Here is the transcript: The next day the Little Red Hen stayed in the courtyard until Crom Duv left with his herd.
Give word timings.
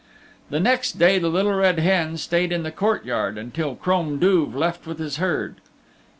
The 0.49 0.59
next 0.59 0.97
day 0.97 1.19
the 1.19 1.29
Little 1.29 1.53
Red 1.53 1.77
Hen 1.77 2.17
stayed 2.17 2.51
in 2.51 2.63
the 2.63 2.71
courtyard 2.71 3.37
until 3.37 3.75
Crom 3.75 4.17
Duv 4.17 4.55
left 4.55 4.87
with 4.87 4.97
his 4.97 5.17
herd. 5.17 5.57